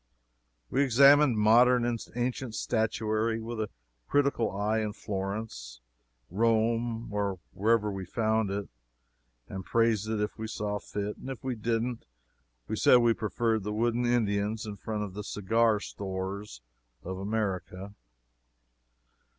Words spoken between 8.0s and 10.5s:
found it, and praised it if we